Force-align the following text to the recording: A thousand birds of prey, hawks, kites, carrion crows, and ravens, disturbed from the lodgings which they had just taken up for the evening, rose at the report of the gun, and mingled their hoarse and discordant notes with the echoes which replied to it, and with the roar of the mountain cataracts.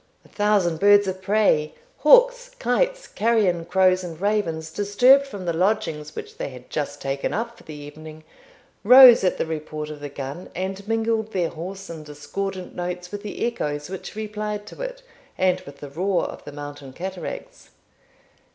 A 0.25 0.29
thousand 0.29 0.79
birds 0.79 1.05
of 1.07 1.21
prey, 1.21 1.75
hawks, 1.99 2.49
kites, 2.57 3.05
carrion 3.05 3.65
crows, 3.65 4.03
and 4.03 4.19
ravens, 4.19 4.71
disturbed 4.71 5.27
from 5.27 5.45
the 5.45 5.53
lodgings 5.53 6.15
which 6.15 6.39
they 6.39 6.49
had 6.49 6.71
just 6.71 6.99
taken 6.99 7.35
up 7.35 7.55
for 7.55 7.63
the 7.65 7.75
evening, 7.75 8.23
rose 8.83 9.23
at 9.23 9.37
the 9.37 9.45
report 9.45 9.91
of 9.91 9.99
the 9.99 10.09
gun, 10.09 10.49
and 10.55 10.87
mingled 10.87 11.33
their 11.33 11.49
hoarse 11.49 11.87
and 11.87 12.03
discordant 12.03 12.73
notes 12.73 13.11
with 13.11 13.21
the 13.21 13.45
echoes 13.45 13.91
which 13.91 14.15
replied 14.15 14.65
to 14.65 14.81
it, 14.81 15.03
and 15.37 15.61
with 15.67 15.77
the 15.77 15.89
roar 15.91 16.23
of 16.25 16.43
the 16.45 16.51
mountain 16.51 16.93
cataracts. 16.93 17.69